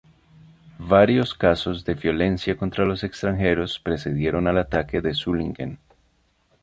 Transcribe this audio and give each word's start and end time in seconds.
Varios 0.79 1.35
casos 1.35 1.85
de 1.85 1.93
violencia 1.93 2.57
contra 2.57 2.85
los 2.85 3.03
extranjeros 3.03 3.77
precedieron 3.77 4.47
al 4.47 4.57
ataque 4.57 4.99
de 4.99 5.13
Solingen. 5.13 5.77